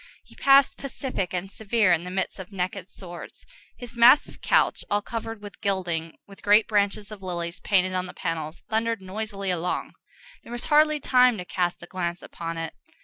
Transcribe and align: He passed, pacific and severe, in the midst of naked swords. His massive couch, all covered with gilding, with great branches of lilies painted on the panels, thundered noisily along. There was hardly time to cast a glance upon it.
He 0.23 0.33
passed, 0.33 0.79
pacific 0.79 1.31
and 1.31 1.51
severe, 1.51 1.93
in 1.93 2.05
the 2.05 2.09
midst 2.09 2.39
of 2.39 2.51
naked 2.51 2.89
swords. 2.89 3.45
His 3.77 3.95
massive 3.95 4.41
couch, 4.41 4.83
all 4.89 5.03
covered 5.03 5.43
with 5.43 5.61
gilding, 5.61 6.17
with 6.25 6.41
great 6.41 6.67
branches 6.67 7.11
of 7.11 7.21
lilies 7.21 7.59
painted 7.59 7.93
on 7.93 8.07
the 8.07 8.15
panels, 8.15 8.63
thundered 8.67 8.99
noisily 9.03 9.51
along. 9.51 9.93
There 10.41 10.51
was 10.51 10.63
hardly 10.73 10.99
time 10.99 11.37
to 11.37 11.45
cast 11.45 11.83
a 11.83 11.85
glance 11.85 12.23
upon 12.23 12.57
it. 12.57 12.73